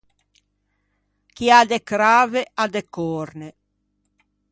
[1.35, 3.49] Chi à de crave à de còrne.